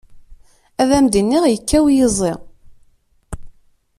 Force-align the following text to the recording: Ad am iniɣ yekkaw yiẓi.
Ad 0.81 0.89
am 0.97 1.05
iniɣ 1.21 1.43
yekkaw 1.47 1.85
yiẓi. 1.95 2.33